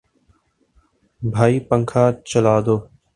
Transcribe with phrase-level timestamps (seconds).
[1.21, 2.75] بھائی پنکھا چلا دو